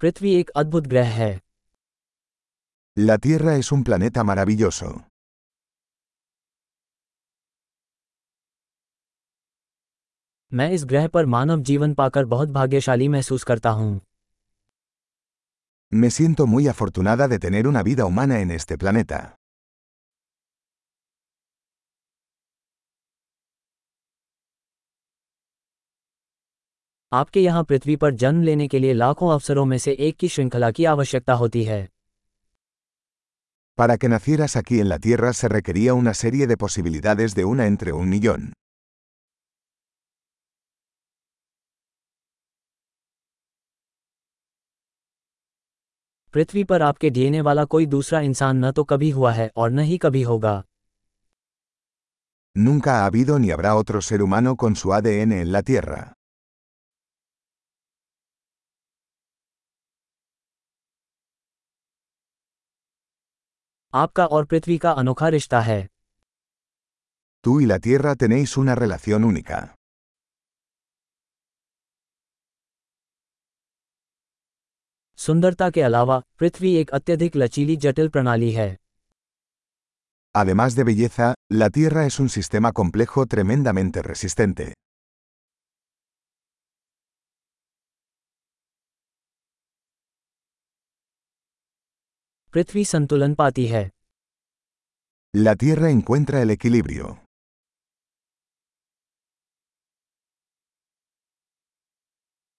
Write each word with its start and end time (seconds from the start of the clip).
पृथ्वी 0.00 0.34
एक 0.34 0.50
अद्भुत 0.56 0.86
ग्रह 0.86 1.08
है 1.14 1.34
La 2.96 3.16
Tierra 3.24 3.54
es 3.62 3.70
un 3.76 3.82
planeta 3.88 4.22
maravilloso. 4.28 4.88
मैं 10.52 10.70
इस 10.72 10.84
ग्रह 10.84 11.08
पर 11.08 11.26
मानव 11.26 11.60
जीवन 11.60 11.94
पाकर 11.94 12.24
बहुत 12.24 12.48
भाग्यशाली 12.48 13.08
महसूस 13.08 13.44
करता 13.44 13.70
हूँ 13.70 14.00
Me 15.92 16.10
siento 16.10 16.46
muy 16.52 16.64
afortunada 16.68 17.28
de 17.32 17.38
tener 17.38 17.66
una 17.66 17.82
vida 17.82 18.04
humana 18.06 18.38
en 18.40 18.50
este 18.50 18.76
planeta. 18.76 19.18
आपके 27.13 27.41
यहाँ 27.41 27.63
पृथ्वी 27.69 27.95
पर 28.01 28.13
जन्म 28.15 28.43
लेने 28.43 28.67
के 28.67 28.79
लिए 28.79 28.93
लाखों 28.93 29.31
अवसरों 29.31 29.65
में 29.65 29.77
से 29.77 29.91
एक 30.07 30.17
की 30.19 30.27
श्रृंखला 30.35 30.71
की 30.71 30.85
आवश्यकता 30.95 31.33
होती 31.43 31.63
है 31.63 31.87
Para 33.77 33.97
que 33.97 34.09
nacieras 34.13 34.55
aquí 34.59 34.79
en 34.79 34.89
la 34.89 34.97
Tierra 35.03 35.29
se 35.33 35.47
requería 35.49 35.93
una 35.99 36.13
serie 36.13 36.47
de 36.47 36.57
posibilidades 36.63 37.35
de 37.35 37.45
una 37.51 37.65
entre 37.71 37.91
un 37.99 38.09
millón. 38.13 38.41
पृथ्वी 46.33 46.63
पर 46.63 46.81
आपके 46.81 47.09
डीएनए 47.09 47.41
वाला 47.47 47.63
कोई 47.73 47.85
दूसरा 47.93 48.19
इंसान 48.27 48.65
न 48.65 48.71
तो 48.71 48.83
कभी 48.91 49.09
हुआ 49.09 49.31
है 49.33 49.49
और 49.55 49.71
न 49.71 49.79
ही 49.91 49.97
कभी 50.07 50.21
होगा 50.23 50.61
Nunca 52.55 52.93
ha 52.99 53.05
habido 53.09 53.35
ni 53.39 53.49
habrá 53.55 53.75
otro 53.81 53.99
ser 54.01 54.21
humano 54.23 54.51
con 54.61 54.73
su 54.75 54.89
ADN 54.93 55.31
en 55.33 55.51
la 55.51 55.61
Tierra. 55.67 55.99
आपका 64.02 64.26
और 64.36 64.44
पृथ्वी 64.44 64.78
का 64.78 64.90
अनोखा 65.02 65.28
रिश्ता 65.38 65.60
है 65.70 65.80
Tú 67.44 67.52
y 67.62 67.66
la 67.70 67.78
Tierra 67.86 68.12
tenéis 68.22 68.56
una 68.62 68.74
relación 68.82 69.24
única. 69.24 69.58
सुंदरता 75.18 75.68
के 75.70 75.82
अलावा 75.82 76.18
पृथ्वी 76.38 76.74
एक 76.80 76.90
अत्यधिक 76.98 77.36
लचीली 77.36 77.76
जटिल 77.86 78.08
प्रणाली 78.16 78.50
है 78.52 78.74
Además 80.34 80.74
de 80.78 80.84
belleza, 80.84 81.26
la 81.60 81.68
Tierra 81.76 82.02
es 82.08 82.16
un 82.22 82.28
sistema 82.32 82.70
complejo 82.80 83.24
tremendamente 83.34 84.02
resistente. 84.02 84.66
पृथ्वी 92.52 92.84
संतुलन 92.84 93.34
पाती 93.34 93.66
है 93.66 93.90
La 95.34 95.54
Tierra 95.54 95.88
encuentra 95.90 96.40
el 96.40 96.50
equilibrio. 96.50 97.14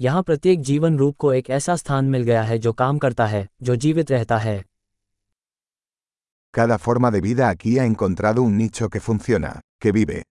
यहाँ 0.00 0.22
प्रत्येक 0.22 0.60
जीवन 0.62 0.98
रूप 0.98 1.16
को 1.16 1.32
एक 1.32 1.50
ऐसा 1.50 1.76
स्थान 1.76 2.04
मिल 2.10 2.22
गया 2.22 2.42
है 2.42 2.58
जो 2.58 2.72
काम 2.72 2.98
करता 2.98 3.26
है 3.26 3.48
जो 3.62 3.76
जीवित 3.76 4.10
रहता 4.10 4.38
है 4.38 4.62
Cada 6.54 6.78
forma 6.84 7.10
de 7.14 7.20
vida 7.20 7.48
aquí 7.48 7.76
ha 7.78 7.84
encontrado 7.84 8.42
un 8.42 8.56
nicho 8.60 8.88
que 8.92 9.00
funciona, 9.00 9.50
que 9.82 9.92
vive. 9.92 10.22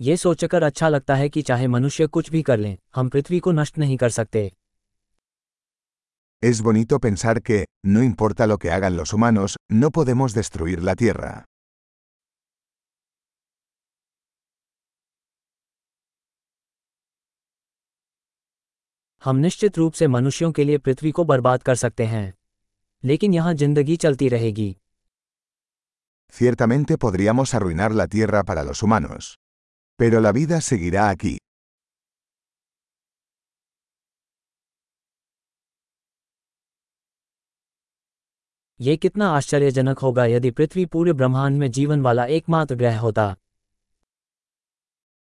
ये 0.00 0.16
सोचकर 0.16 0.62
अच्छा 0.62 0.88
लगता 0.88 1.14
है 1.14 1.28
कि 1.28 1.42
चाहे 1.42 1.66
मनुष्य 1.68 2.06
कुछ 2.06 2.30
भी 2.30 2.42
कर 2.42 2.58
लें 2.58 2.76
हम 2.96 3.08
पृथ्वी 3.08 3.38
को 3.40 3.52
नष्ट 3.52 3.78
नहीं 3.78 3.96
कर 3.96 4.10
सकते 4.10 4.50
Es 6.42 6.60
bonito 6.62 6.98
pensar 6.98 7.32
que, 7.42 7.56
no 7.86 8.02
importa 8.02 8.46
lo 8.46 8.56
que 8.56 8.70
hagan 8.70 8.94
los 8.96 9.10
humanos, 9.12 9.56
no 9.72 9.90
podemos 9.90 10.34
destruir 10.34 10.82
la 10.82 10.94
Tierra. 10.94 11.32
हम 19.22 19.36
निश्चित 19.36 19.78
रूप 19.78 19.92
से 19.92 20.06
मनुष्यों 20.08 20.50
के 20.52 20.64
लिए 20.64 20.78
पृथ्वी 20.78 21.10
को 21.10 21.24
बर्बाद 21.24 21.62
कर 21.62 21.74
सकते 21.74 22.04
हैं 22.06 22.32
लेकिन 23.04 23.34
यहाँ 23.34 23.54
ज़िंदगी 23.54 23.96
चलती 23.96 24.28
रहेगी 24.28 24.74
Ciertamente 26.34 26.96
podríamos 26.98 27.54
arruinar 27.54 27.92
la 27.92 28.06
Tierra 28.08 28.42
para 28.44 28.64
los 28.64 28.82
humanos. 28.84 29.39
Pero 29.99 30.19
la 30.19 30.31
vida 30.31 30.61
seguirá 30.61 31.09
aquí. 31.09 31.37
ये 38.81 38.95
कितना 38.97 39.29
आश्चर्यजनक 39.31 39.99
होगा 39.99 40.25
यदि 40.25 40.49
पृथ्वी 40.51 40.85
पूरे 40.93 41.13
ब्रह्मांड 41.13 41.57
में 41.59 41.69
जीवन 41.71 42.01
वाला 42.01 42.25
एकमात्र 42.37 42.75
ग्रह 42.75 42.99
होता 42.99 43.35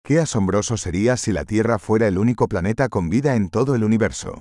Qué 0.06 0.18
asombroso 0.18 0.76
sería 0.76 1.16
si 1.16 1.32
la 1.32 1.44
Tierra 1.44 1.78
fuera 1.78 2.06
el 2.08 2.18
único 2.18 2.46
planeta 2.46 2.88
con 2.88 3.08
vida 3.08 3.36
en 3.36 3.48
todo 3.48 3.74
el 3.74 3.84
universo. 3.84 4.32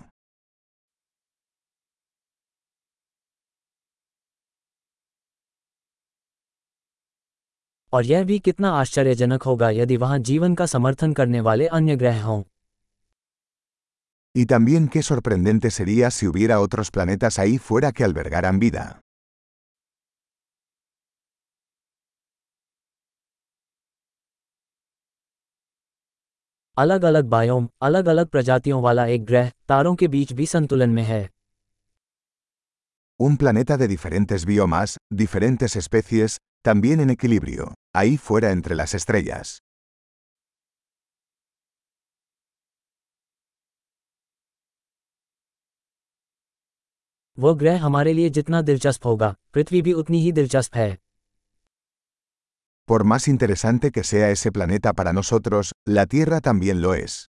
और 7.92 8.06
यह 8.06 8.24
भी 8.24 8.38
कितना 8.38 8.70
आश्चर्यजनक 8.80 9.42
होगा 9.42 9.70
यदि 9.70 9.96
वहाँ 9.96 10.18
जीवन 10.28 10.54
का 10.54 10.66
समर्थन 10.66 11.12
करने 11.12 11.40
वाले 11.40 11.66
अन्य 11.80 11.96
ग्रह 11.96 12.22
हों 12.24 12.42
Y 14.34 14.44
también 14.46 14.88
qué 14.88 15.02
sorprendente 15.02 15.70
sería 15.70 16.10
si 16.10 16.26
hubiera 16.28 16.60
otros 16.60 16.90
planetas 16.90 17.38
ahí 17.38 17.58
fuera 17.58 17.92
que 17.92 18.04
albergaran 18.04 18.58
vida. 18.60 18.84
अलग 26.76 27.04
अलग 27.04 27.24
बायोम 27.24 27.68
अलग 27.82 28.06
अलग 28.08 28.26
प्रजातियों 28.26 28.82
वाला 28.82 29.06
एक 29.06 29.24
ग्रह 29.24 29.50
तारों 29.68 29.94
के 29.94 30.08
बीच 30.08 30.32
भी 30.32 30.46
संतुलन 30.46 30.90
में 30.90 31.02
है 31.02 31.28
Un 33.20 33.36
planeta 33.38 33.76
de 33.78 33.86
diferentes 33.88 34.44
biomas, 34.48 34.92
diferentes 35.20 35.72
especies, 35.80 36.36
también 36.63 36.99
en 36.99 37.09
equilibrio, 37.09 37.73
ahí 37.95 38.17
fuera 38.17 38.51
entre 38.51 38.75
las 38.75 38.93
estrellas. 38.93 39.59
वो 47.39 47.53
ग्रह 47.55 47.81
हमारे 47.83 48.13
लिए 48.13 48.29
जितना 48.29 48.61
दिलचस्प 48.61 49.05
होगा 49.05 49.35
पृथ्वी 49.53 49.81
भी 49.81 49.93
उतनी 49.93 50.21
ही 50.21 50.31
दिलचस्प 50.31 50.75
है 50.75 50.97
Por 52.87 53.03
más 53.03 53.27
interesante 53.27 53.91
que 53.91 54.03
sea 54.03 54.29
ese 54.29 54.51
planeta 54.51 54.93
para 54.93 55.13
nosotros, 55.13 55.71
la 55.87 56.05
Tierra 56.05 56.41
también 56.41 56.81
lo 56.81 56.93
es. 56.93 57.26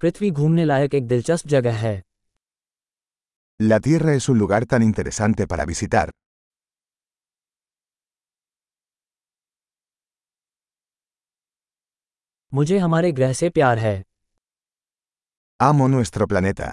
पृथ्वी 0.00 0.30
घूमने 0.30 0.64
लायक 0.64 0.94
एक 0.94 1.06
दिलचस्प 1.08 1.48
जगह 1.48 1.76
है 1.86 2.00
La 3.60 3.78
Tierra 3.86 4.12
es 4.18 4.26
un 4.32 4.38
lugar 4.42 4.60
tan 4.68 4.82
interesante 4.82 5.46
para 5.46 5.64
visitar. 5.70 6.08
मुझे 12.52 12.78
हमारे 12.78 13.10
ग्रह 13.12 13.32
से 13.32 13.50
प्यार 13.50 13.78
है 13.78 14.02
Amo 15.60 15.88
nuestro 15.94 16.26
planeta. 16.32 16.68